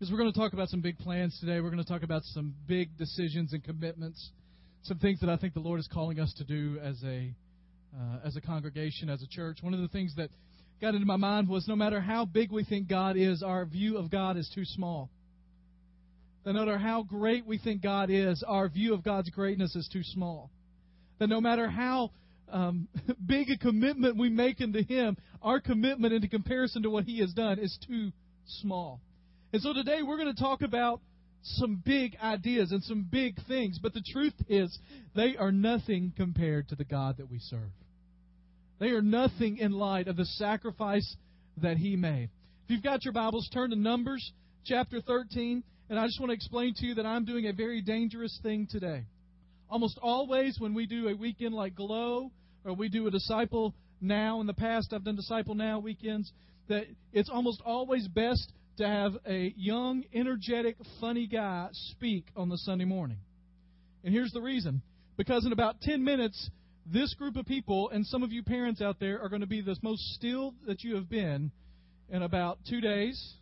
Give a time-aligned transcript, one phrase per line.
[0.00, 1.60] Because we're going to talk about some big plans today.
[1.60, 4.30] We're going to talk about some big decisions and commitments,
[4.84, 7.30] some things that I think the Lord is calling us to do as a
[7.94, 9.58] uh, as a congregation, as a church.
[9.60, 10.30] One of the things that
[10.80, 13.98] got into my mind was no matter how big we think God is, our view
[13.98, 15.10] of God is too small.
[16.44, 19.86] That no matter how great we think God is, our view of God's greatness is
[19.92, 20.50] too small.
[21.18, 22.12] That no matter how
[22.50, 22.88] um,
[23.26, 27.34] big a commitment we make into Him, our commitment into comparison to what He has
[27.34, 28.12] done is too
[28.46, 29.02] small.
[29.52, 31.00] And so today we're going to talk about
[31.42, 34.78] some big ideas and some big things, but the truth is
[35.16, 37.70] they are nothing compared to the God that we serve.
[38.78, 41.16] They are nothing in light of the sacrifice
[41.56, 42.30] that He made.
[42.64, 44.32] If you've got your Bibles, turn to Numbers
[44.64, 47.82] chapter 13, and I just want to explain to you that I'm doing a very
[47.82, 49.04] dangerous thing today.
[49.68, 52.30] Almost always, when we do a weekend like Glow,
[52.64, 56.30] or we do a Disciple Now, in the past I've done Disciple Now weekends,
[56.68, 62.56] that it's almost always best to have a young, energetic, funny guy speak on the
[62.56, 63.18] Sunday morning.
[64.02, 64.80] And here's the reason
[65.18, 66.50] because in about 10 minutes,
[66.86, 69.60] this group of people and some of you parents out there are going to be
[69.60, 71.50] the most still that you have been
[72.08, 73.34] in about two days,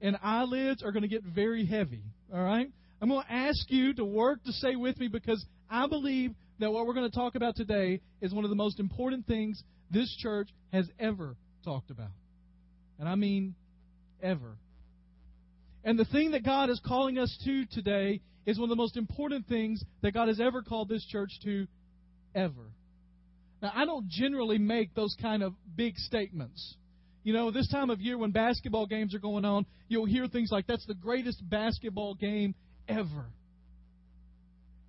[0.00, 2.02] and eyelids are going to get very heavy.
[2.32, 2.72] All right?
[3.02, 6.72] I'm going to ask you to work to stay with me because I believe that
[6.72, 10.14] what we're going to talk about today is one of the most important things this
[10.18, 12.12] church has ever talked about.
[12.98, 13.54] And I mean
[14.22, 14.56] ever.
[15.84, 18.96] And the thing that God is calling us to today is one of the most
[18.96, 21.66] important things that God has ever called this church to
[22.34, 22.72] ever.
[23.62, 26.76] Now, I don't generally make those kind of big statements.
[27.22, 30.50] You know, this time of year when basketball games are going on, you'll hear things
[30.50, 32.54] like, that's the greatest basketball game
[32.88, 33.26] ever.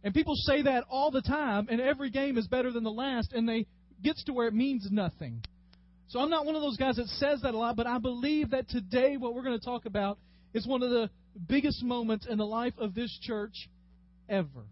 [0.03, 3.33] And people say that all the time, and every game is better than the last,
[3.33, 3.67] and they
[4.01, 5.43] gets to where it means nothing.
[6.11, 8.49] So I'm not one of those guys that says that a lot, but I believe
[8.49, 10.19] that today what we're going to talk about
[10.53, 11.09] is one of the
[11.47, 13.69] biggest moments in the life of this church
[14.27, 14.65] ever.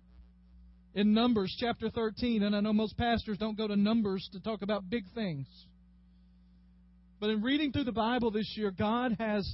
[0.95, 4.63] In Numbers chapter 13, and I know most pastors don't go to Numbers to talk
[4.63, 5.47] about big things.
[7.21, 9.49] But in reading through the Bible this year, God has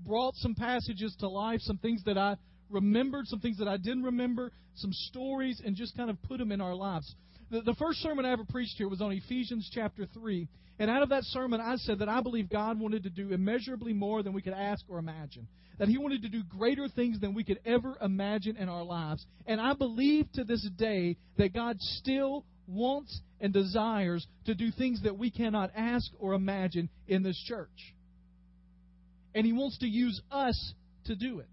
[0.00, 2.36] brought some passages to life, some things that I
[2.68, 6.52] remembered, some things that I didn't remember, some stories, and just kind of put them
[6.52, 7.14] in our lives.
[7.50, 10.48] The, the first sermon I ever preached here was on Ephesians chapter 3.
[10.78, 13.92] And out of that sermon, I said that I believe God wanted to do immeasurably
[13.92, 15.46] more than we could ask or imagine.
[15.78, 19.24] That He wanted to do greater things than we could ever imagine in our lives.
[19.46, 25.02] And I believe to this day that God still wants and desires to do things
[25.02, 27.94] that we cannot ask or imagine in this church.
[29.34, 30.74] And He wants to use us
[31.06, 31.48] to do it.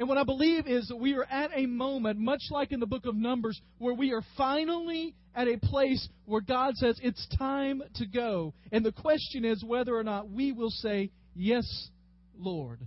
[0.00, 2.86] And what I believe is that we are at a moment, much like in the
[2.86, 7.82] book of Numbers, where we are finally at a place where God says it's time
[7.96, 8.54] to go.
[8.72, 11.90] And the question is whether or not we will say, Yes,
[12.38, 12.80] Lord.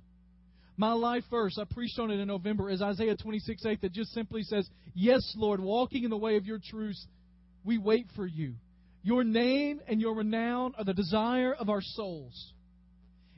[0.75, 4.11] My life verse, I preached on it in November, is Isaiah 26 8 that just
[4.13, 7.05] simply says, Yes, Lord, walking in the way of your truths,
[7.63, 8.55] we wait for you.
[9.03, 12.53] Your name and your renown are the desire of our souls.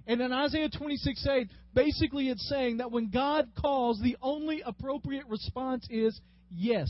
[0.08, 5.28] And in Isaiah 26 8, basically it's saying that when God calls, the only appropriate
[5.28, 6.20] response is
[6.52, 6.90] yes.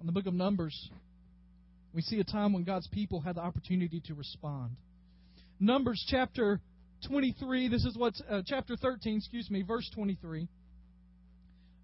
[0.00, 0.90] In the book of Numbers,
[1.94, 4.72] we see a time when God's people had the opportunity to respond.
[5.60, 6.60] Numbers chapter
[7.06, 10.48] 23, this is what's, uh, chapter 13, excuse me, verse 23.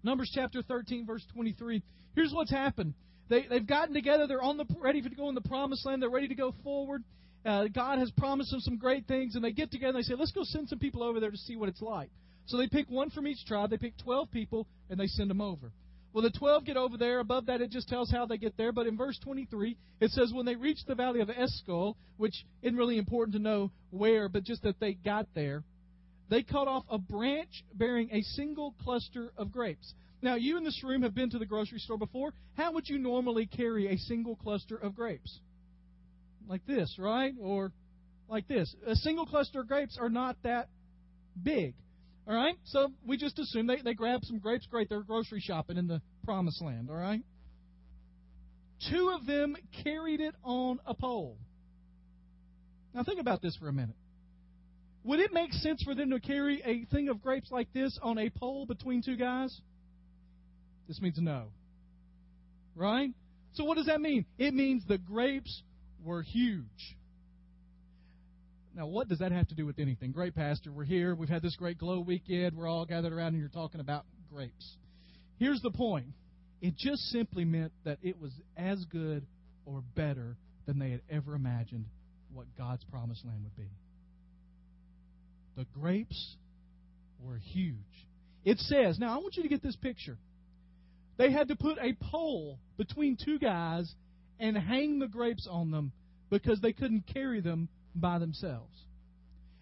[0.03, 1.81] Numbers chapter 13, verse 23.
[2.15, 2.93] Here's what's happened.
[3.29, 4.27] They, they've gotten together.
[4.27, 6.01] They're on the ready to go in the promised land.
[6.01, 7.03] They're ready to go forward.
[7.45, 10.15] Uh, God has promised them some great things, and they get together and they say,
[10.15, 12.09] let's go send some people over there to see what it's like.
[12.45, 13.69] So they pick one from each tribe.
[13.69, 15.71] They pick 12 people, and they send them over.
[16.13, 17.19] Well, the 12 get over there.
[17.19, 18.71] Above that, it just tells how they get there.
[18.71, 22.77] But in verse 23, it says, when they reached the valley of Eshcol, which isn't
[22.77, 25.63] really important to know where, but just that they got there,
[26.29, 29.93] they cut off a branch bearing a single cluster of grapes.
[30.21, 32.33] Now, you in this room have been to the grocery store before.
[32.55, 35.39] How would you normally carry a single cluster of grapes?
[36.47, 37.33] Like this, right?
[37.39, 37.71] Or
[38.29, 38.73] like this.
[38.87, 40.69] A single cluster of grapes are not that
[41.41, 41.75] big.
[42.27, 42.55] All right?
[42.65, 44.65] So we just assume they, they grab some grapes.
[44.67, 46.89] Great, they're grocery shopping in the promised land.
[46.89, 47.21] All right?
[48.89, 51.37] Two of them carried it on a pole.
[52.93, 53.95] Now think about this for a minute.
[55.03, 58.17] Would it make sense for them to carry a thing of grapes like this on
[58.17, 59.59] a pole between two guys?
[60.87, 61.47] This means no.
[62.75, 63.09] Right?
[63.53, 64.25] So what does that mean?
[64.37, 65.63] It means the grapes
[66.03, 66.65] were huge.
[68.75, 70.11] Now, what does that have to do with anything?
[70.11, 70.71] Great, Pastor.
[70.71, 71.13] We're here.
[71.13, 72.55] We've had this great glow weekend.
[72.55, 74.77] We're all gathered around and you're talking about grapes.
[75.37, 76.07] Here's the point
[76.61, 79.25] it just simply meant that it was as good
[79.65, 80.37] or better
[80.67, 81.85] than they had ever imagined
[82.33, 83.69] what God's promised land would be.
[85.57, 86.35] The grapes
[87.19, 87.75] were huge.
[88.45, 90.17] It says, now I want you to get this picture.
[91.17, 93.93] They had to put a pole between two guys
[94.41, 95.93] and hang the grapes on them
[96.29, 98.75] because they couldn't carry them by themselves.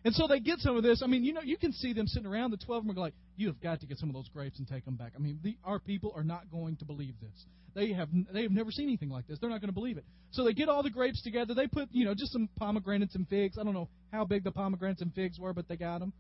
[0.06, 1.02] And so they get some of this.
[1.04, 2.52] I mean, you know, you can see them sitting around.
[2.52, 4.58] The twelve of them are like, "You have got to get some of those grapes
[4.58, 7.46] and take them back." I mean, the, our people are not going to believe this.
[7.76, 9.40] They have they have never seen anything like this.
[9.40, 10.06] They're not going to believe it.
[10.32, 11.54] So they get all the grapes together.
[11.54, 13.58] They put you know just some pomegranates and figs.
[13.60, 16.14] I don't know how big the pomegranates and figs were, but they got them.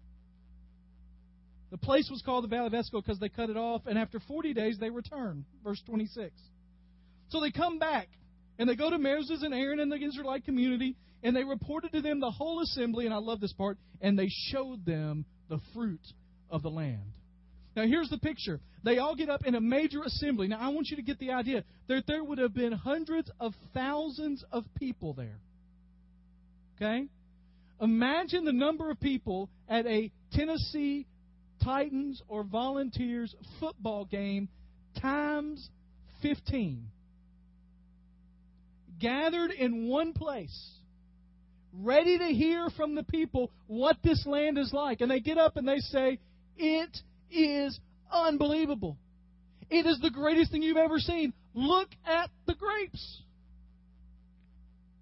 [1.72, 4.20] The place was called the Valley of Eshcol because they cut it off, and after
[4.20, 5.46] 40 days they return.
[5.64, 6.32] Verse 26.
[7.30, 8.10] So they come back,
[8.60, 12.02] and they go to Moses and Aaron and the Israelite community, and they reported to
[12.02, 16.06] them the whole assembly, and I love this part, and they showed them the fruit
[16.50, 17.14] of the land.
[17.76, 18.60] Now, here's the picture.
[18.84, 20.50] They all get up in a major assembly.
[20.50, 23.54] Now, I want you to get the idea that there would have been hundreds of
[23.74, 25.40] thousands of people there.
[26.76, 27.08] Okay?
[27.80, 31.08] Imagine the number of people at a Tennessee
[31.64, 34.50] Titans or Volunteers football game
[35.02, 35.70] times
[36.22, 36.88] 15.
[39.00, 40.72] Gathered in one place,
[41.74, 45.01] ready to hear from the people what this land is like.
[45.01, 46.19] And they get up and they say,
[46.57, 46.98] It
[47.31, 47.80] is
[48.12, 48.98] unbelievable.
[49.69, 51.34] It is the greatest thing you've ever seen.
[51.54, 53.22] Look at the grapes.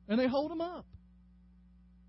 [0.10, 0.86] And they hold them up.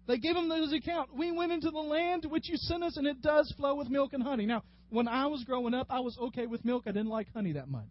[0.06, 1.14] They give them this account.
[1.14, 4.14] We went into the land which you sent us, and it does flow with milk
[4.14, 4.46] and honey.
[4.46, 6.84] Now, when I was growing up, I was okay with milk.
[6.86, 7.84] I didn't like honey that much.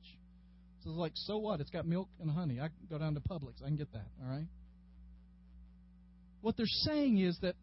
[0.87, 1.59] It's like, so what?
[1.59, 2.59] It's got milk and honey.
[2.61, 3.61] I can go down to Publix.
[3.61, 4.05] I can get that.
[4.23, 4.47] All right.
[6.41, 7.55] What they're saying is that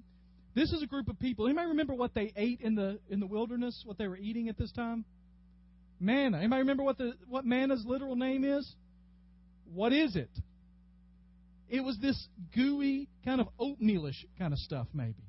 [0.54, 1.46] this is a group of people.
[1.46, 3.82] Anybody remember what they ate in the in the wilderness?
[3.86, 5.06] What they were eating at this time?
[5.98, 6.38] Manna.
[6.38, 8.70] Anybody remember what the what manna's literal name is?
[9.72, 10.30] What is it?
[11.70, 15.24] It was this gooey, kind of oatmealish kind of stuff, maybe.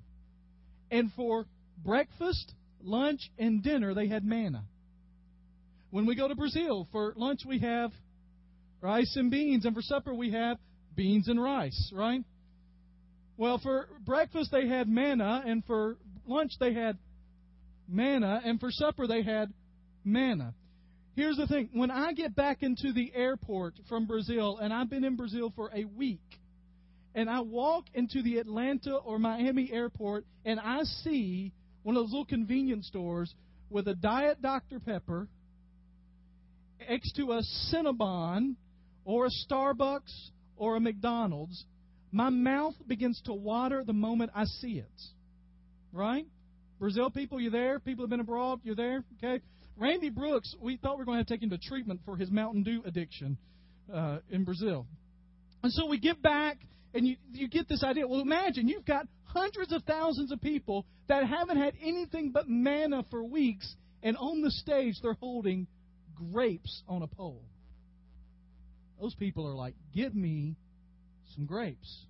[0.91, 1.45] And for
[1.83, 2.53] breakfast,
[2.83, 4.65] lunch, and dinner, they had manna.
[5.95, 7.89] When we go to Brazil, for lunch we have
[8.81, 10.57] rice and beans, and for supper we have
[10.93, 12.21] beans and rice, right?
[13.37, 15.95] Well, for breakfast they had manna, and for
[16.27, 16.97] lunch they had
[17.87, 19.53] manna, and for supper they had
[20.03, 20.53] manna.
[21.15, 25.05] Here's the thing when I get back into the airport from Brazil, and I've been
[25.05, 26.19] in Brazil for a week,
[27.13, 31.53] and I walk into the Atlanta or Miami airport, and I see
[31.83, 33.33] one of those little convenience stores
[33.69, 34.81] with a Diet Dr.
[34.81, 35.29] Pepper
[36.89, 37.41] next to a
[37.73, 38.55] Cinnabon
[39.03, 41.65] or a Starbucks or a McDonald's,
[42.11, 45.01] my mouth begins to water the moment I see it.
[45.91, 46.25] Right?
[46.79, 47.79] Brazil people, you there?
[47.79, 49.03] People have been abroad, you there?
[49.17, 49.41] Okay.
[49.77, 52.15] Randy Brooks, we thought we were going to, have to take him to treatment for
[52.15, 53.37] his Mountain Dew addiction
[53.93, 54.85] uh, in Brazil.
[55.63, 56.57] And so we get back,
[56.93, 58.07] and you, you get this idea.
[58.07, 63.03] Well, imagine you've got hundreds of thousands of people that haven't had anything but manna
[63.09, 65.67] for weeks, and on the stage they're holding
[66.15, 67.43] grapes on a pole.
[68.99, 70.55] Those people are like, give me
[71.35, 72.05] some grapes.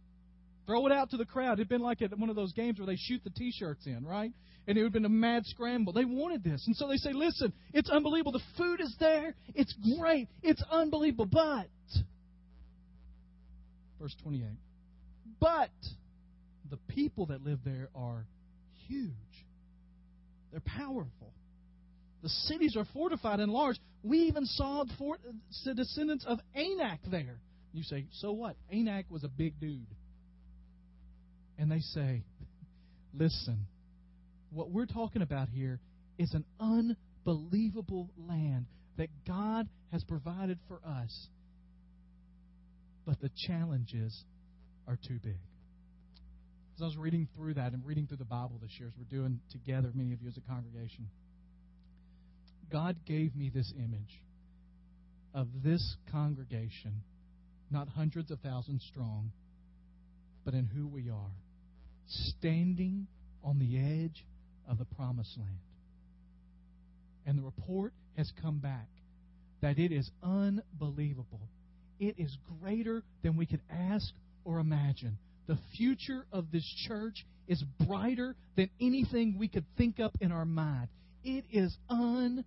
[0.68, 1.54] Throw it out to the crowd.
[1.54, 4.32] It'd been like at one of those games where they shoot the T-shirts in, right?
[4.68, 5.94] And it would have been a mad scramble.
[5.94, 8.32] They wanted this, and so they say, "Listen, it's unbelievable.
[8.32, 9.36] The food is there.
[9.54, 10.28] It's great.
[10.42, 11.68] It's unbelievable." But,
[14.00, 14.58] verse twenty-eight,
[15.40, 15.70] but
[16.72, 18.26] the people that live there are
[18.88, 19.12] huge.
[20.52, 21.32] They're powerful.
[22.24, 23.78] The cities are fortified and large.
[24.06, 27.40] We even saw the descendants of Anak there.
[27.74, 28.56] You say, so what?
[28.72, 29.88] Anak was a big dude
[31.58, 32.24] and they say,
[33.18, 33.66] Listen,
[34.52, 35.80] what we're talking about here
[36.20, 41.28] is an unbelievable land that God has provided for us,
[43.06, 44.24] but the challenges
[44.88, 45.40] are too big.
[46.76, 49.18] As I was reading through that and reading through the Bible this year, as we're
[49.18, 51.08] doing together, many of you as a congregation,
[52.72, 54.22] God gave me this image
[55.34, 57.02] of this congregation,
[57.72, 59.32] not hundreds of thousands strong,
[60.44, 61.32] but in who we are
[62.08, 63.08] standing
[63.44, 64.26] on the edge
[64.70, 65.60] of the promised land.
[67.26, 68.88] And the report has come back
[69.62, 71.42] that it is unbelievable.
[72.00, 75.18] It is greater than we could ask or imagine.
[75.48, 80.46] The future of this church is brighter than anything we could think up in our
[80.46, 80.88] mind.
[81.24, 82.46] It is unbelievable.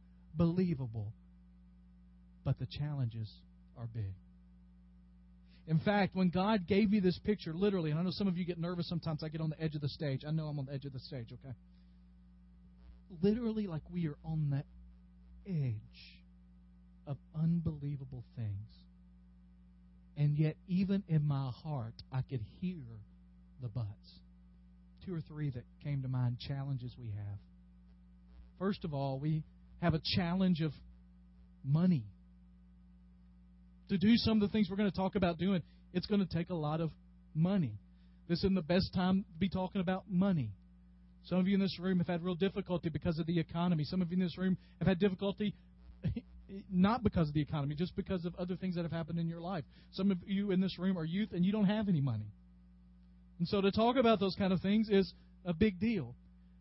[2.44, 3.30] But the challenges
[3.76, 4.14] are big.
[5.66, 8.44] In fact, when God gave me this picture, literally, and I know some of you
[8.46, 10.24] get nervous sometimes, I get on the edge of the stage.
[10.26, 11.54] I know I'm on the edge of the stage, okay?
[13.20, 14.64] Literally, like we are on the
[15.50, 15.74] edge
[17.06, 18.68] of unbelievable things.
[20.16, 22.82] And yet, even in my heart, I could hear
[23.60, 23.86] the buts.
[25.04, 27.38] Two or three that came to mind challenges we have.
[28.58, 29.44] First of all, we
[29.80, 30.72] have a challenge of
[31.64, 32.04] money.
[33.88, 36.36] To do some of the things we're going to talk about doing, it's going to
[36.36, 36.90] take a lot of
[37.34, 37.78] money.
[38.28, 40.50] This isn't the best time to be talking about money.
[41.24, 43.84] Some of you in this room have had real difficulty because of the economy.
[43.84, 45.54] Some of you in this room have had difficulty
[46.70, 49.40] not because of the economy, just because of other things that have happened in your
[49.40, 49.64] life.
[49.92, 52.32] Some of you in this room are youth and you don't have any money.
[53.38, 55.12] And so to talk about those kind of things is
[55.44, 56.14] a big deal.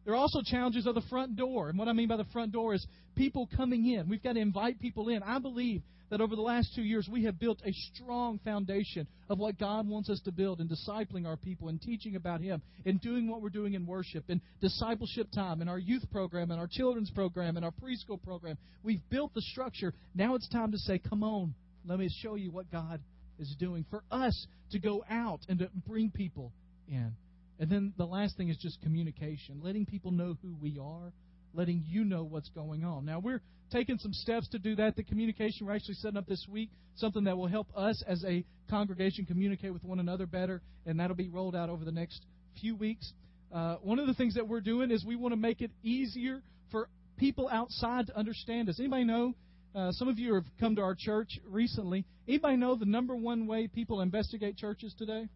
[0.08, 1.68] There are also challenges of the front door.
[1.68, 2.88] And what I mean by the front door is
[3.18, 4.08] people coming in.
[4.08, 5.22] We've got to invite people in.
[5.22, 9.38] I believe that over the last two years we have built a strong foundation of
[9.38, 13.02] what God wants us to build in discipling our people and teaching about Him and
[13.02, 16.70] doing what we're doing in worship and discipleship time and our youth program and our
[16.72, 18.58] children's program and our preschool program.
[18.84, 19.94] We've built the structure.
[20.16, 21.54] Now it's time to say, come on,
[21.86, 23.02] let me show you what God
[23.40, 26.54] is doing for us to go out and to bring people
[26.88, 27.12] in.
[27.60, 31.12] And then the last thing is just communication, letting people know who we are,
[31.54, 33.06] letting you know what's going on.
[33.06, 34.96] Now, we're taking some steps to do that.
[34.96, 38.46] The communication we're actually setting up this week, something that will help us as a
[38.70, 42.24] congregation communicate with one another better, and that'll be rolled out over the next
[42.62, 43.12] few weeks.
[43.52, 46.42] Uh, one of the things that we're doing is we want to make it easier
[46.72, 48.80] for people outside to understand us.
[48.80, 49.34] Anybody know?
[49.76, 52.06] Uh, some of you have come to our church recently.
[52.28, 55.28] Anybody know the number one way people investigate churches today?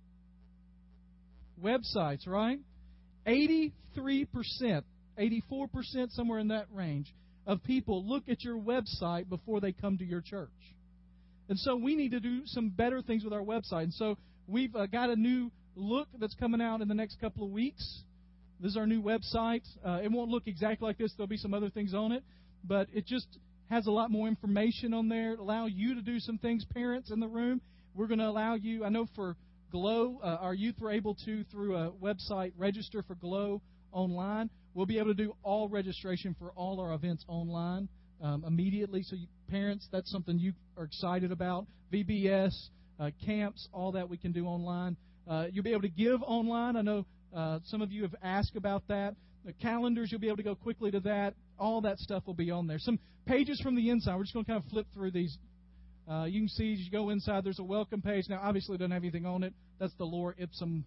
[1.64, 2.60] Websites, right?
[3.28, 3.72] 83%,
[5.18, 7.14] 84%, somewhere in that range,
[7.46, 10.50] of people look at your website before they come to your church.
[11.50, 13.84] And so we need to do some better things with our website.
[13.84, 17.44] And so we've uh, got a new look that's coming out in the next couple
[17.44, 18.04] of weeks.
[18.60, 19.64] This is our new website.
[19.86, 21.14] Uh, it won't look exactly like this.
[21.18, 22.24] There'll be some other things on it,
[22.64, 23.28] but it just
[23.70, 25.34] has a lot more information on there.
[25.34, 27.62] It'll allow you to do some things, parents in the room.
[27.96, 28.86] We're going to allow you.
[28.86, 29.36] I know for
[29.72, 33.62] Glow, uh, our youth were able to through a website register for Glow
[33.92, 34.50] online.
[34.74, 37.88] We'll be able to do all registration for all our events online
[38.22, 39.04] um, immediately.
[39.04, 41.68] So, you, parents, that's something you are excited about.
[41.92, 42.52] VBS,
[43.00, 44.98] uh, camps, all that we can do online.
[45.28, 46.76] Uh, you'll be able to give online.
[46.76, 49.16] I know uh, some of you have asked about that.
[49.46, 51.34] The calendars, you'll be able to go quickly to that.
[51.58, 52.80] All that stuff will be on there.
[52.80, 54.16] Some pages from the inside.
[54.16, 55.38] We're just going to kind of flip through these.
[56.10, 58.26] Uh, you can see as you go inside, there's a welcome page.
[58.30, 59.54] Now, obviously, it doesn't have anything on it.
[59.80, 60.84] That's the Lorem Ipsum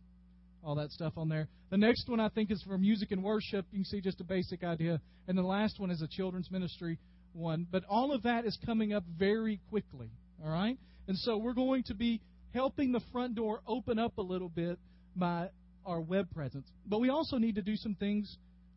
[0.64, 1.48] all that stuff on there.
[1.70, 3.66] The next one I think is for music and worship.
[3.70, 5.00] You can see just a basic idea.
[5.28, 6.98] And the last one is a children's ministry
[7.32, 7.66] one.
[7.70, 10.10] But all of that is coming up very quickly.
[10.42, 10.78] All right?
[11.06, 12.20] And so we're going to be
[12.54, 14.78] helping the front door open up a little bit
[15.14, 15.50] by
[15.84, 16.66] our web presence.
[16.86, 18.36] But we also need to do some things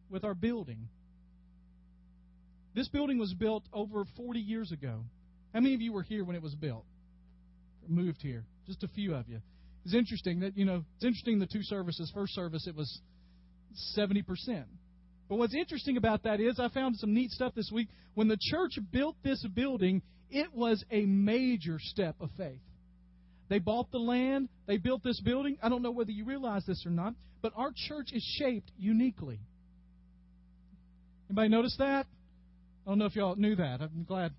[0.10, 0.90] with our building.
[2.76, 5.04] This building was built over 40 years ago.
[5.58, 6.86] How many of you were here when it was built?
[7.88, 8.46] Moved here?
[8.68, 9.42] Just a few of you.
[9.86, 12.12] It's interesting that, you know, it's interesting the two services.
[12.14, 13.02] First service, it was
[13.98, 14.22] 70%.
[15.28, 17.88] But what's interesting about that is I found some neat stuff this week.
[18.14, 22.62] When the church built this building, it was a major step of faith.
[23.50, 25.58] They bought the land, they built this building.
[25.64, 29.40] I don't know whether you realize this or not, but our church is shaped uniquely.
[31.32, 32.06] Anybody notice that?
[32.86, 33.82] I don't know if y'all knew that.
[33.82, 34.34] I'm glad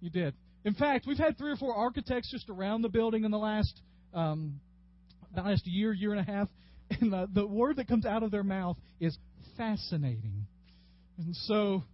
[0.00, 0.32] you did.
[0.66, 3.80] In fact, we've had three or four architects just around the building in the last
[4.12, 4.58] um,
[5.32, 6.48] the last year, year and a half,
[6.90, 9.16] and the, the word that comes out of their mouth is
[9.56, 10.46] fascinating.
[11.18, 11.84] And so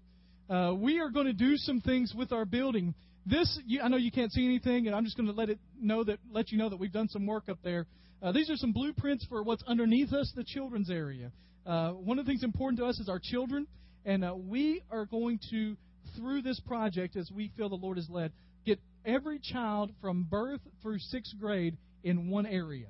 [0.49, 2.95] uh, we are going to do some things with our building.
[3.27, 5.59] This, you, I know you can't see anything, and I'm just going to let it
[5.79, 7.87] know that let you know that we've done some work up there.
[8.23, 11.31] Uh, these are some blueprints for what's underneath us, the children's area.
[11.67, 13.67] Uh, one of the things important to us is our children,
[14.07, 15.77] and uh, we are going to,
[16.17, 18.33] through this project, as we feel the Lord has led,
[19.05, 22.89] every child from birth through sixth grade in one area.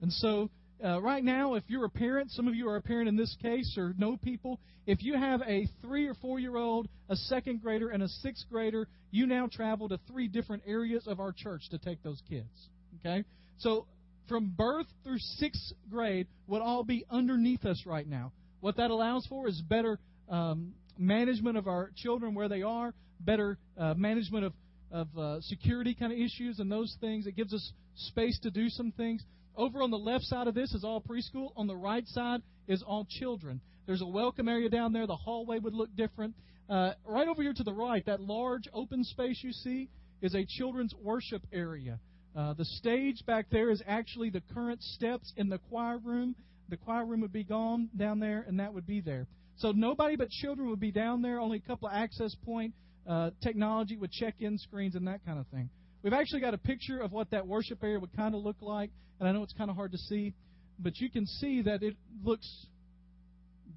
[0.00, 0.50] And so,
[0.84, 3.34] uh, right now, if you're a parent, some of you are a parent in this
[3.40, 7.62] case or know people, if you have a three or four year old, a second
[7.62, 11.62] grader, and a sixth grader, you now travel to three different areas of our church
[11.70, 12.68] to take those kids.
[13.00, 13.24] Okay?
[13.58, 13.86] So,
[14.28, 18.32] from birth through sixth grade would all be underneath us right now.
[18.60, 23.58] What that allows for is better um, management of our children where they are, better
[23.78, 24.52] uh, management of,
[24.90, 27.26] of uh, security kind of issues and those things.
[27.26, 29.22] It gives us space to do some things.
[29.56, 31.50] Over on the left side of this is all preschool.
[31.56, 33.60] On the right side is all children.
[33.86, 35.06] There's a welcome area down there.
[35.06, 36.34] The hallway would look different.
[36.68, 39.88] Uh, right over here to the right, that large open space you see
[40.20, 41.98] is a children's worship area.
[42.36, 46.34] Uh, the stage back there is actually the current steps in the choir room.
[46.68, 49.26] The choir room would be gone down there, and that would be there.
[49.58, 51.40] So nobody but children would be down there.
[51.40, 52.74] Only a couple of access point
[53.08, 55.70] uh, technology with check-in screens and that kind of thing.
[56.02, 58.90] We've actually got a picture of what that worship area would kind of look like,
[59.18, 60.34] and I know it's kind of hard to see,
[60.78, 62.66] but you can see that it looks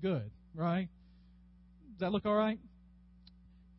[0.01, 0.89] good, right?
[1.91, 2.59] Does that look all right?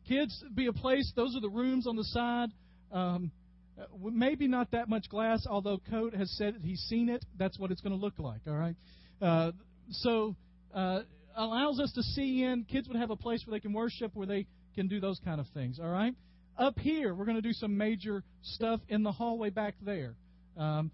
[0.07, 1.11] Kids, be a place.
[1.15, 2.49] Those are the rooms on the side.
[2.91, 3.31] Um,
[3.79, 7.23] uh, maybe not that much glass, although Coat has said he's seen it.
[7.37, 8.41] That's what it's going to look like.
[8.47, 8.75] All right.
[9.21, 9.51] Uh,
[9.91, 10.35] so
[10.73, 11.01] uh,
[11.35, 12.65] allows us to see in.
[12.65, 15.39] Kids would have a place where they can worship, where they can do those kind
[15.39, 15.79] of things.
[15.79, 16.15] All right.
[16.57, 20.15] Up here, we're going to do some major stuff in the hallway back there.
[20.57, 20.91] Um,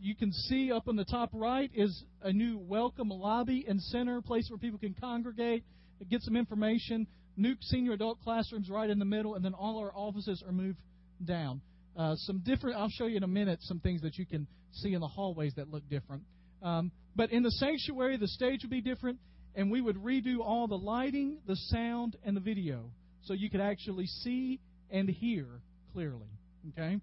[0.00, 4.20] you can see up on the top right is a new welcome lobby and center,
[4.20, 5.64] place where people can congregate,
[6.08, 7.06] get some information.
[7.36, 10.78] New senior adult classrooms right in the middle, and then all our offices are moved
[11.24, 11.60] down.
[11.96, 14.92] Uh, some different, I'll show you in a minute some things that you can see
[14.92, 16.22] in the hallways that look different.
[16.62, 19.18] Um, but in the sanctuary, the stage would be different,
[19.54, 22.90] and we would redo all the lighting, the sound, and the video
[23.28, 24.58] so you could actually see
[24.90, 25.46] and hear
[25.92, 26.30] clearly.
[26.70, 26.98] Okay?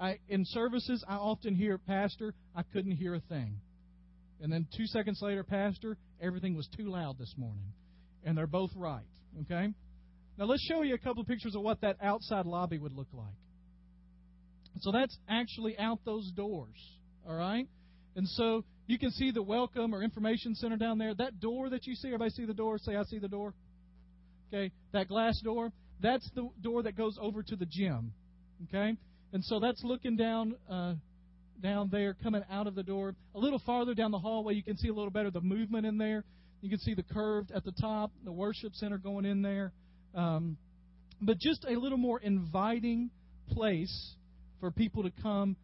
[0.00, 3.60] I, in services, I often hear, Pastor, I couldn't hear a thing.
[4.40, 7.72] And then two seconds later, Pastor, everything was too loud this morning.
[8.24, 9.04] And they're both right.
[9.42, 9.68] Okay?
[10.38, 13.08] Now let's show you a couple of pictures of what that outside lobby would look
[13.12, 13.28] like.
[14.80, 16.76] So that's actually out those doors.
[17.26, 17.68] All right?
[18.14, 21.14] And so you can see the welcome or information center down there.
[21.14, 22.78] That door that you see, everybody see the door?
[22.78, 23.54] Say, I see the door.
[24.48, 24.72] Okay?
[24.92, 28.12] That glass door, that's the door that goes over to the gym.
[28.64, 28.96] Okay?
[29.32, 30.94] And so that's looking down uh,
[31.62, 33.14] down there, coming out of the door.
[33.34, 35.98] A little farther down the hallway, you can see a little better the movement in
[35.98, 36.24] there.
[36.60, 39.72] You can see the curved at the top, the worship center going in there.
[40.14, 40.56] Um,
[41.20, 43.10] but just a little more inviting
[43.48, 44.14] place
[44.60, 45.56] for people to come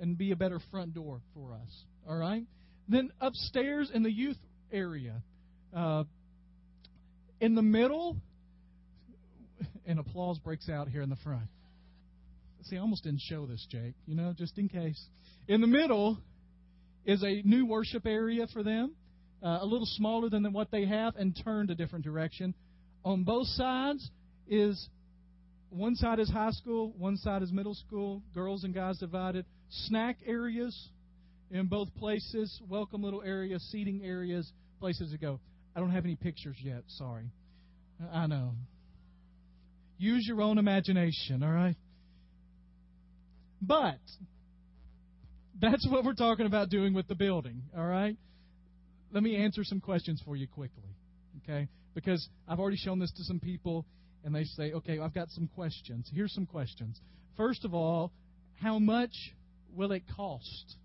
[0.00, 1.84] and be a better front door for us.
[2.08, 2.44] All right?
[2.88, 4.36] Then upstairs in the youth
[4.72, 5.22] area,
[5.74, 6.04] uh,
[7.44, 8.16] in the middle,
[9.84, 11.46] and applause breaks out here in the front.
[12.62, 14.98] See, I almost didn't show this, Jake, you know, just in case.
[15.46, 16.16] In the middle
[17.04, 18.94] is a new worship area for them,
[19.42, 22.54] uh, a little smaller than what they have, and turned a different direction.
[23.04, 24.10] On both sides
[24.48, 24.88] is
[25.68, 29.44] one side is high school, one side is middle school, girls and guys divided.
[29.68, 30.88] Snack areas
[31.50, 35.40] in both places, welcome little areas, seating areas, places to go.
[35.74, 37.30] I don't have any pictures yet, sorry.
[38.12, 38.52] I know.
[39.98, 41.76] Use your own imagination, all right?
[43.60, 43.98] But
[45.60, 48.16] that's what we're talking about doing with the building, all right?
[49.12, 50.96] Let me answer some questions for you quickly,
[51.42, 51.68] okay?
[51.94, 53.86] Because I've already shown this to some people,
[54.24, 56.10] and they say, okay, I've got some questions.
[56.12, 57.00] Here's some questions.
[57.36, 58.12] First of all,
[58.60, 59.12] how much
[59.72, 60.76] will it cost?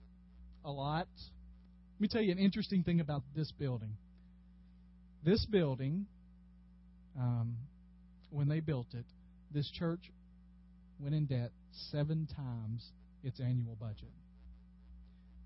[0.65, 1.07] A lot.
[1.95, 3.97] Let me tell you an interesting thing about this building.
[5.23, 6.05] This building,
[7.17, 7.57] um,
[8.29, 9.05] when they built it,
[9.53, 10.11] this church
[10.99, 11.51] went in debt
[11.91, 12.85] seven times
[13.23, 14.11] its annual budget.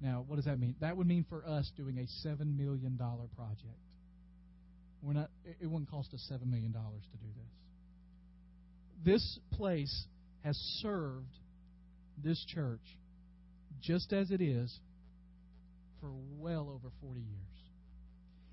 [0.01, 0.75] Now, what does that mean?
[0.81, 3.79] That would mean for us doing a seven million dollar project.
[5.01, 5.29] We're not.
[5.45, 7.53] It wouldn't cost us seven million dollars to do this.
[9.05, 10.05] This place
[10.43, 11.33] has served
[12.21, 12.81] this church
[13.81, 14.77] just as it is
[15.99, 17.52] for well over 40 years.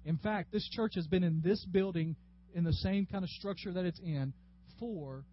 [0.04, 2.16] In fact, this church has been in this building
[2.54, 4.32] in the same kind of structure that it's in
[4.78, 5.24] for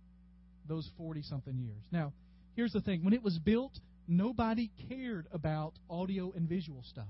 [0.67, 1.83] those 40 something years.
[1.91, 2.13] Now,
[2.55, 3.71] here's the thing when it was built,
[4.07, 7.07] nobody cared about audio and visual stuff.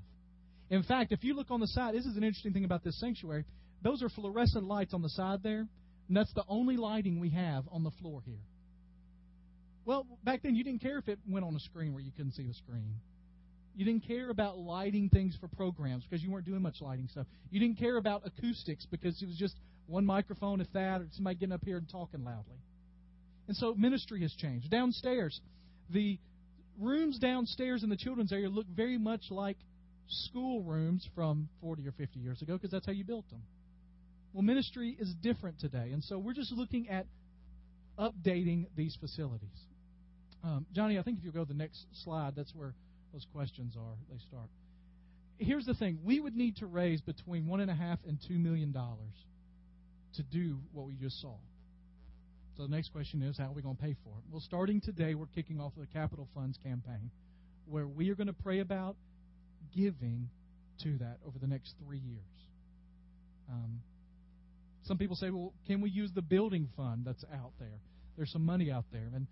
[0.69, 2.99] In fact, if you look on the side, this is an interesting thing about this
[2.99, 3.45] sanctuary.
[3.83, 5.67] Those are fluorescent lights on the side there,
[6.07, 8.41] and that's the only lighting we have on the floor here.
[9.85, 12.33] Well, back then you didn't care if it went on a screen where you couldn't
[12.33, 12.95] see the screen.
[13.77, 17.27] You didn't care about lighting things for programs because you weren't doing much lighting stuff.
[17.51, 19.53] You didn't care about acoustics because it was just
[19.85, 22.57] one microphone, if that, or somebody getting up here and talking loudly.
[23.47, 24.71] And so ministry has changed.
[24.71, 25.39] Downstairs,
[25.91, 26.17] the
[26.79, 29.57] rooms downstairs in the children's area look very much like
[30.07, 33.43] school rooms from 40 or 50 years ago because that's how you built them.
[34.33, 35.91] Well, ministry is different today.
[35.93, 37.05] And so we're just looking at
[37.99, 39.49] updating these facilities.
[40.43, 42.73] Um, Johnny, I think if you go to the next slide, that's where
[43.17, 43.95] those questions are.
[44.11, 44.47] They start.
[45.39, 48.37] Here's the thing: we would need to raise between one and a half and two
[48.37, 49.15] million dollars
[50.15, 51.33] to do what we just saw.
[52.55, 54.23] So the next question is, how are we going to pay for it?
[54.31, 57.09] Well, starting today, we're kicking off the Capital Funds campaign,
[57.65, 58.95] where we are going to pray about
[59.75, 60.29] giving
[60.83, 62.21] to that over the next three years.
[63.49, 63.79] Um,
[64.83, 67.79] some people say, well, can we use the building fund that's out there?
[68.15, 69.09] There's some money out there.
[69.13, 69.27] And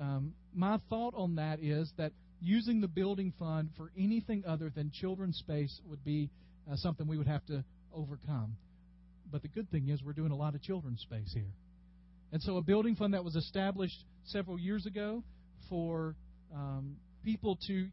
[0.00, 4.90] um, my thought on that is that using the building fund for anything other than
[4.92, 6.30] children's space would be
[6.70, 8.56] uh, something we would have to overcome.
[9.30, 11.52] But the good thing is, we're doing a lot of children's space here.
[12.32, 15.22] And so, a building fund that was established several years ago
[15.68, 16.14] for
[16.54, 17.88] um, people to,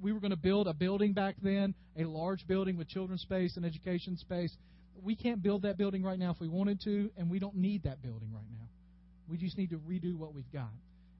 [0.00, 3.56] we were going to build a building back then, a large building with children's space
[3.56, 4.54] and education space.
[5.02, 7.84] we can't build that building right now if we wanted to, and we don't need
[7.84, 8.68] that building right now.
[9.28, 10.70] We just need to redo what we've got.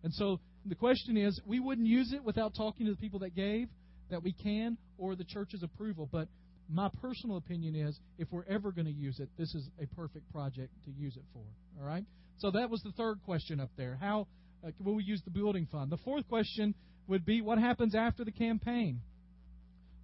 [0.03, 3.35] And so the question is, we wouldn't use it without talking to the people that
[3.35, 3.69] gave,
[4.11, 6.09] that we can, or the church's approval.
[6.11, 6.29] But
[6.69, 10.31] my personal opinion is, if we're ever going to use it, this is a perfect
[10.33, 11.43] project to use it for.
[11.81, 12.05] All right.
[12.39, 13.97] So that was the third question up there.
[14.01, 14.27] How
[14.67, 15.91] uh, will we use the building fund?
[15.91, 16.75] The fourth question
[17.09, 19.01] would be, what happens after the campaign?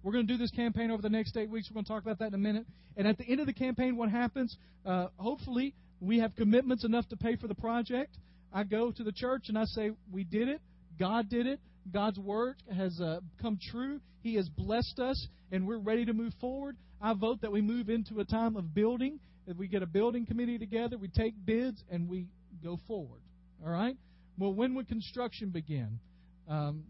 [0.01, 1.69] We're going to do this campaign over the next eight weeks.
[1.69, 2.65] We're going to talk about that in a minute.
[2.97, 4.55] And at the end of the campaign, what happens?
[4.85, 8.17] Uh, hopefully, we have commitments enough to pay for the project.
[8.53, 10.61] I go to the church and I say, We did it.
[10.99, 11.59] God did it.
[11.91, 13.99] God's word has uh, come true.
[14.21, 16.77] He has blessed us, and we're ready to move forward.
[17.01, 19.19] I vote that we move into a time of building.
[19.47, 22.27] That we get a building committee together, we take bids, and we
[22.63, 23.19] go forward.
[23.61, 23.97] All right?
[24.37, 25.99] Well, when would construction begin?
[26.47, 26.85] Um,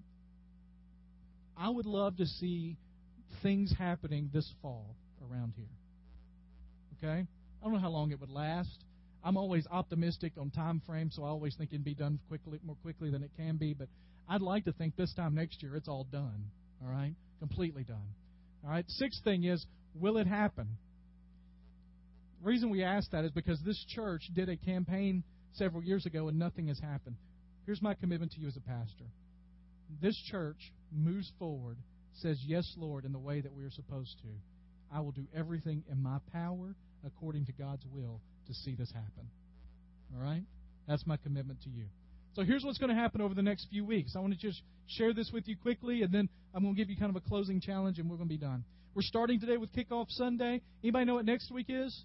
[1.58, 2.78] I would love to see
[3.42, 4.96] things happening this fall
[5.28, 5.66] around here.
[6.98, 7.28] Okay?
[7.62, 8.84] I don't know how long it would last.
[9.24, 12.76] I'm always optimistic on time frame, so I always think it'd be done quickly, more
[12.82, 13.74] quickly than it can be.
[13.74, 13.88] But
[14.28, 16.46] I'd like to think this time next year it's all done.
[16.84, 18.14] All right, completely done.
[18.64, 18.86] All right.
[18.88, 20.68] Sixth thing is, will it happen?
[22.42, 26.28] The reason we ask that is because this church did a campaign several years ago
[26.28, 27.16] and nothing has happened.
[27.66, 29.06] Here's my commitment to you as a pastor.
[30.02, 30.58] This church
[30.92, 31.78] moves forward
[32.16, 34.28] says, Yes, Lord, in the way that we are supposed to,
[34.96, 39.30] I will do everything in my power according to God's will to see this happen.
[40.16, 40.44] All right?
[40.88, 41.86] That's my commitment to you.
[42.34, 44.16] So here's what's going to happen over the next few weeks.
[44.16, 46.90] I want to just share this with you quickly, and then I'm going to give
[46.90, 48.64] you kind of a closing challenge, and we're going to be done.
[48.96, 50.62] We're starting today with Kickoff Sunday.
[50.84, 52.04] Anybody know what next week is?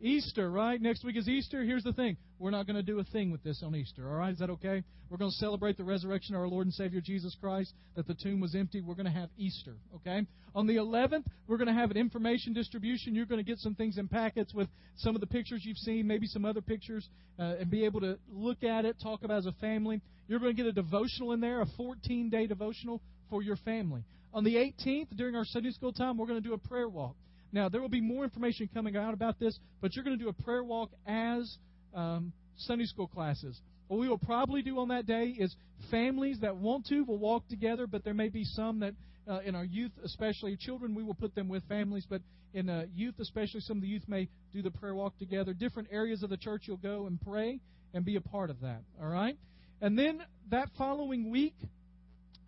[0.00, 0.80] Easter, right?
[0.80, 1.64] Next week is Easter.
[1.64, 2.16] Here's the thing.
[2.38, 4.32] We're not going to do a thing with this on Easter, all right?
[4.32, 4.84] Is that okay?
[5.10, 8.14] We're going to celebrate the resurrection of our Lord and Savior Jesus Christ, that the
[8.14, 8.80] tomb was empty.
[8.80, 10.24] We're going to have Easter, okay?
[10.54, 13.14] On the 11th, we're going to have an information distribution.
[13.14, 16.06] You're going to get some things in packets with some of the pictures you've seen,
[16.06, 17.08] maybe some other pictures,
[17.38, 20.00] uh, and be able to look at it, talk about as a family.
[20.28, 24.04] You're going to get a devotional in there, a 14 day devotional for your family.
[24.32, 27.16] On the 18th, during our Sunday school time, we're going to do a prayer walk.
[27.52, 30.28] Now, there will be more information coming out about this, but you're going to do
[30.28, 31.56] a prayer walk as
[31.94, 33.58] um, Sunday school classes.
[33.88, 35.54] What we will probably do on that day is
[35.90, 38.94] families that want to will walk together, but there may be some that
[39.26, 42.22] uh, in our youth, especially children, we will put them with families, but
[42.54, 45.52] in uh, youth, especially some of the youth may do the prayer walk together.
[45.52, 47.60] Different areas of the church you'll go and pray
[47.94, 48.82] and be a part of that.
[49.00, 49.36] All right?
[49.80, 51.54] And then that following week,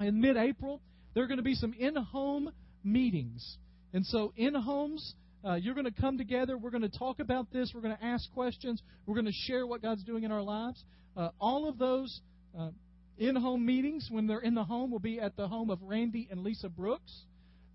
[0.00, 0.80] in mid April,
[1.14, 2.50] there are going to be some in home
[2.82, 3.56] meetings.
[3.92, 6.56] And so, in homes, uh, you're going to come together.
[6.56, 7.72] We're going to talk about this.
[7.74, 8.82] We're going to ask questions.
[9.06, 10.82] We're going to share what God's doing in our lives.
[11.16, 12.20] Uh, all of those
[12.58, 12.70] uh,
[13.18, 16.28] in home meetings, when they're in the home, will be at the home of Randy
[16.30, 17.24] and Lisa Brooks.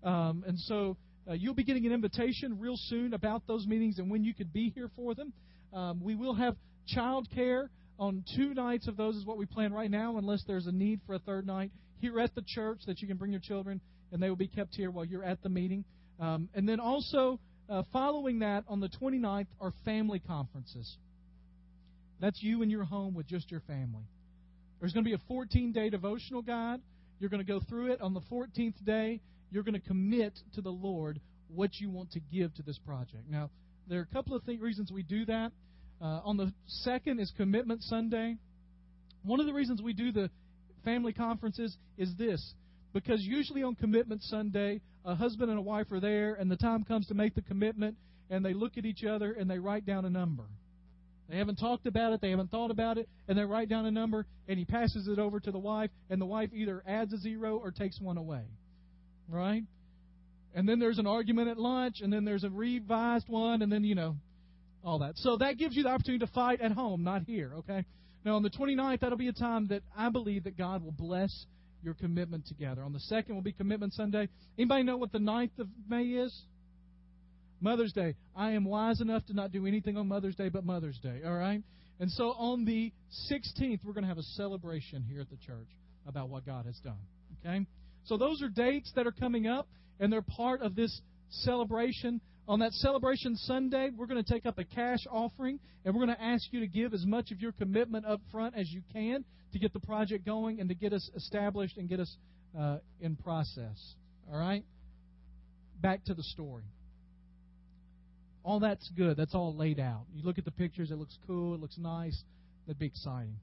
[0.02, 0.96] Um, and so,
[1.28, 4.52] uh, you'll be getting an invitation real soon about those meetings and when you could
[4.52, 5.32] be here for them.
[5.72, 9.72] Um, we will have child care on two nights of those, is what we plan
[9.72, 13.00] right now, unless there's a need for a third night here at the church that
[13.00, 13.80] you can bring your children
[14.12, 15.84] and they will be kept here while you're at the meeting.
[16.18, 20.96] Um, and then also, uh, following that, on the 29th, are family conferences.
[22.20, 24.04] That's you in your home with just your family.
[24.80, 26.80] There's going to be a 14 day devotional guide.
[27.18, 28.00] You're going to go through it.
[28.00, 32.20] On the 14th day, you're going to commit to the Lord what you want to
[32.20, 33.28] give to this project.
[33.28, 33.50] Now,
[33.88, 35.52] there are a couple of th- reasons we do that.
[36.00, 38.36] Uh, on the second is Commitment Sunday.
[39.22, 40.30] One of the reasons we do the
[40.84, 42.54] family conferences is this
[42.96, 46.82] because usually on Commitment Sunday, a husband and a wife are there, and the time
[46.82, 47.94] comes to make the commitment,
[48.30, 50.44] and they look at each other and they write down a number.
[51.28, 53.90] They haven't talked about it, they haven't thought about it, and they write down a
[53.90, 57.18] number, and he passes it over to the wife, and the wife either adds a
[57.18, 58.44] zero or takes one away.
[59.28, 59.64] Right?
[60.54, 63.84] And then there's an argument at lunch, and then there's a revised one, and then,
[63.84, 64.16] you know,
[64.82, 65.18] all that.
[65.18, 67.84] So that gives you the opportunity to fight at home, not here, okay?
[68.24, 71.44] Now, on the 29th, that'll be a time that I believe that God will bless
[71.86, 72.82] your commitment together.
[72.82, 74.28] On the second will be Commitment Sunday.
[74.58, 76.42] Anybody know what the 9th of May is?
[77.60, 78.16] Mother's Day.
[78.34, 81.32] I am wise enough to not do anything on Mother's Day but Mother's Day, all
[81.32, 81.62] right?
[81.98, 82.92] And so on the
[83.30, 85.68] 16th, we're going to have a celebration here at the church
[86.06, 86.98] about what God has done,
[87.40, 87.64] okay?
[88.04, 89.66] So those are dates that are coming up,
[89.98, 92.20] and they're part of this celebration.
[92.48, 96.16] On that celebration Sunday, we're going to take up a cash offering, and we're going
[96.16, 99.24] to ask you to give as much of your commitment up front as you can
[99.52, 102.16] to get the project going and to get us established and get us
[102.58, 103.94] uh, in process.
[104.30, 104.64] All right?
[105.80, 106.64] Back to the story.
[108.44, 109.16] All that's good.
[109.16, 110.04] That's all laid out.
[110.14, 112.16] You look at the pictures, it looks cool, it looks nice.
[112.66, 113.36] That'd be exciting.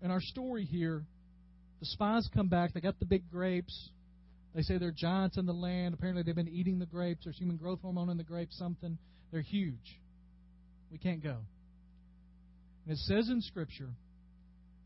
[0.00, 1.04] In our story here,
[1.80, 2.72] the spies come back.
[2.72, 3.90] They got the big grapes.
[4.56, 5.92] They say they're giants in the land.
[5.92, 7.24] Apparently, they've been eating the grapes.
[7.24, 8.96] There's human growth hormone in the grapes, something.
[9.30, 10.00] They're huge.
[10.90, 11.36] We can't go.
[12.86, 13.90] And it says in Scripture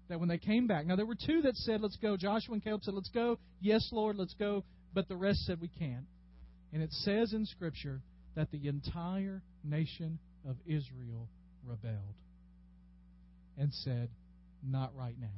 [0.08, 2.16] that when they came back, now there were two that said, Let's go.
[2.16, 3.38] Joshua and Caleb said, Let's go.
[3.60, 4.64] Yes, Lord, let's go.
[4.92, 6.06] But the rest said, We can't.
[6.72, 8.00] And it says in Scripture
[8.34, 11.28] that the entire nation of Israel
[11.64, 12.16] rebelled
[13.56, 14.08] and said,
[14.66, 15.28] Not right now.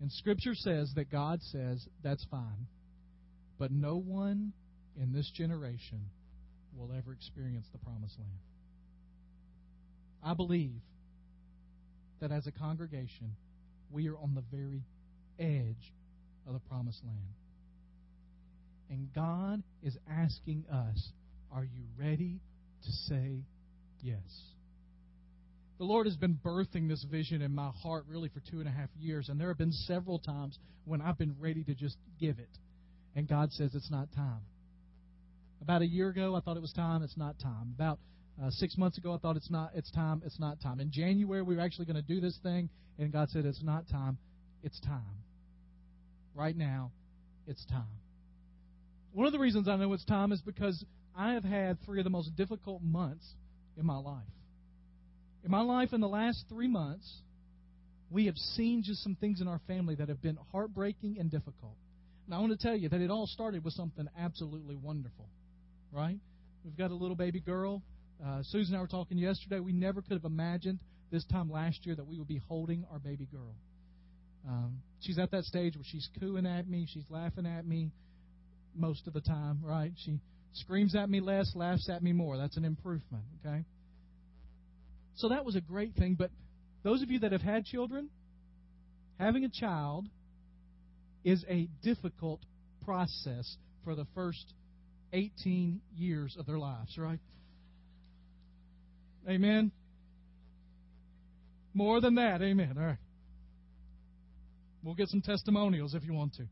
[0.00, 2.66] And Scripture says that God says, That's fine.
[3.62, 4.52] But no one
[5.00, 6.00] in this generation
[6.76, 8.40] will ever experience the promised land.
[10.20, 10.80] I believe
[12.20, 13.36] that as a congregation,
[13.88, 14.82] we are on the very
[15.38, 15.94] edge
[16.44, 17.34] of the promised land.
[18.90, 21.12] And God is asking us,
[21.52, 22.40] Are you ready
[22.82, 23.44] to say
[24.00, 24.42] yes?
[25.78, 28.72] The Lord has been birthing this vision in my heart really for two and a
[28.72, 32.40] half years, and there have been several times when I've been ready to just give
[32.40, 32.58] it.
[33.14, 34.40] And God says it's not time.
[35.60, 37.02] About a year ago, I thought it was time.
[37.02, 37.74] It's not time.
[37.76, 37.98] About
[38.42, 39.72] uh, six months ago, I thought it's not.
[39.74, 40.22] It's time.
[40.24, 40.80] It's not time.
[40.80, 43.88] In January, we were actually going to do this thing, and God said it's not
[43.88, 44.18] time.
[44.62, 45.22] It's time.
[46.34, 46.90] Right now,
[47.46, 47.84] it's time.
[49.12, 50.82] One of the reasons I know it's time is because
[51.14, 53.26] I have had three of the most difficult months
[53.76, 54.22] in my life.
[55.44, 57.08] In my life, in the last three months,
[58.10, 61.76] we have seen just some things in our family that have been heartbreaking and difficult.
[62.32, 65.28] Now, I want to tell you that it all started with something absolutely wonderful,
[65.92, 66.16] right?
[66.64, 67.82] We've got a little baby girl.
[68.26, 69.60] Uh, Susan and I were talking yesterday.
[69.60, 70.78] We never could have imagined
[71.10, 73.54] this time last year that we would be holding our baby girl.
[74.48, 77.90] Um, she's at that stage where she's cooing at me, she's laughing at me
[78.74, 79.92] most of the time, right?
[80.02, 80.18] She
[80.54, 82.38] screams at me less, laughs at me more.
[82.38, 83.62] That's an improvement, okay?
[85.16, 86.16] So that was a great thing.
[86.18, 86.30] But
[86.82, 88.08] those of you that have had children,
[89.18, 90.08] having a child
[91.24, 92.40] is a difficult
[92.84, 94.52] process for the first
[95.12, 97.20] 18 years of their lives, right?
[99.28, 99.70] Amen.
[101.74, 102.76] More than that, amen.
[102.78, 102.98] All right.
[104.82, 106.44] We'll get some testimonials if you want to.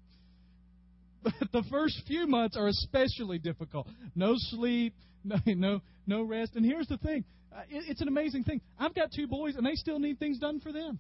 [1.22, 3.88] But the first few months are especially difficult.
[4.14, 6.52] No sleep, no no, no rest.
[6.54, 8.61] And here's the thing uh, it, it's an amazing thing.
[8.78, 10.98] I've got two boys, and they still need things done for them.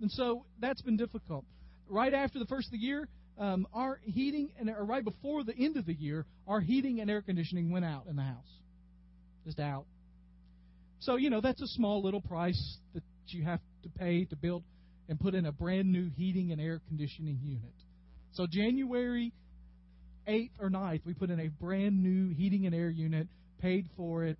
[0.00, 1.44] And so that's been difficult.
[1.88, 5.54] Right after the first of the year, um, our heating, and or right before the
[5.56, 8.60] end of the year, our heating and air conditioning went out in the house.
[9.44, 9.84] Just out.
[11.00, 14.62] So, you know, that's a small little price that you have to pay to build
[15.08, 17.74] and put in a brand new heating and air conditioning unit.
[18.32, 19.32] So, January
[20.26, 23.28] 8th or 9th, we put in a brand new heating and air unit,
[23.60, 24.38] paid for it.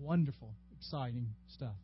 [0.00, 1.74] Wonderful, exciting stuff.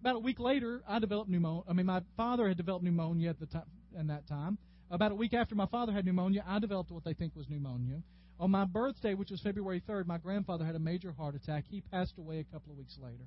[0.00, 1.62] About a week later, I developed pneumonia.
[1.68, 3.64] I mean, my father had developed pneumonia at the time.
[3.98, 4.58] In that time,
[4.90, 8.02] about a week after my father had pneumonia, I developed what they think was pneumonia.
[8.40, 11.64] On my birthday, which was February 3rd, my grandfather had a major heart attack.
[11.70, 13.24] He passed away a couple of weeks later.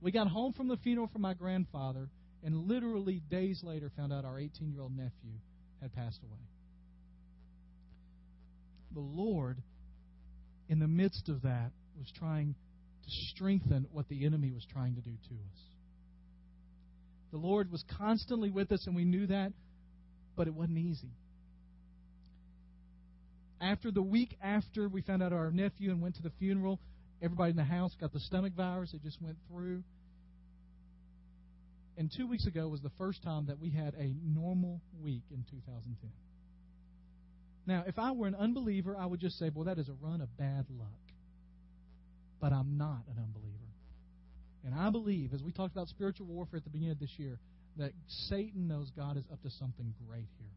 [0.00, 2.10] We got home from the funeral for my grandfather,
[2.44, 5.32] and literally days later found out our 18 year old nephew
[5.80, 6.38] had passed away.
[8.92, 9.58] The Lord,
[10.68, 12.54] in the midst of that, was trying
[13.08, 15.60] strengthen what the enemy was trying to do to us.
[17.30, 19.52] The Lord was constantly with us, and we knew that,
[20.36, 21.10] but it wasn't easy.
[23.60, 26.78] After the week after we found out our nephew and went to the funeral,
[27.20, 28.94] everybody in the house got the stomach virus.
[28.94, 29.82] It just went through.
[31.96, 35.44] And two weeks ago was the first time that we had a normal week in
[35.50, 36.10] 2010.
[37.66, 40.20] Now, if I were an unbeliever, I would just say, well, that is a run
[40.20, 41.07] of bad luck.
[42.40, 43.58] But I'm not an unbeliever.
[44.64, 47.38] And I believe, as we talked about spiritual warfare at the beginning of this year,
[47.76, 47.92] that
[48.28, 50.56] Satan knows God is up to something great here.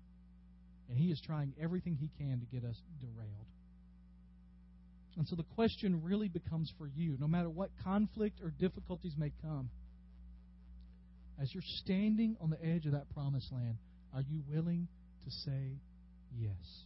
[0.90, 3.48] And he is trying everything he can to get us derailed.
[5.18, 9.32] And so the question really becomes for you, no matter what conflict or difficulties may
[9.42, 9.70] come,
[11.42, 13.78] as you're standing on the edge of that promised land,
[14.14, 14.88] are you willing
[15.24, 15.80] to say
[16.38, 16.84] yes?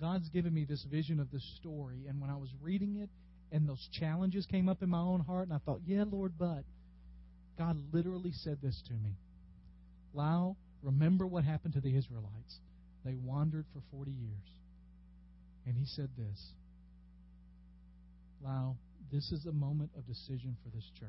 [0.00, 3.10] God's given me this vision of this story, and when I was reading it,
[3.52, 6.64] and those challenges came up in my own heart, and I thought, yeah, Lord, but
[7.56, 9.16] God literally said this to me.
[10.14, 12.60] Lau, remember what happened to the Israelites.
[13.04, 14.58] They wandered for 40 years.
[15.66, 16.52] And he said this
[18.42, 18.76] Lau,
[19.12, 21.08] this is a moment of decision for this church.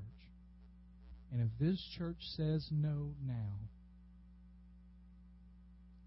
[1.31, 3.53] And if this church says no now,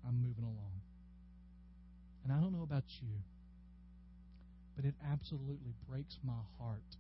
[0.07, 0.81] I'm moving along.
[2.25, 3.09] And I don't know about you,
[4.76, 6.96] but it absolutely breaks my heart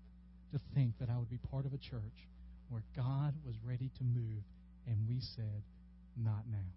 [0.52, 2.28] to think that I would be part of a church
[2.68, 4.44] where God was ready to move
[4.86, 5.62] and we said,
[6.16, 6.72] not now.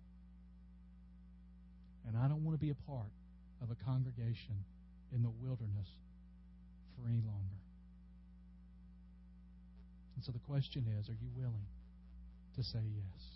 [2.07, 3.11] And I don't want to be a part
[3.61, 4.63] of a congregation
[5.13, 5.89] in the wilderness
[6.95, 7.59] for any longer.
[10.15, 11.67] And so the question is are you willing
[12.55, 13.34] to say yes?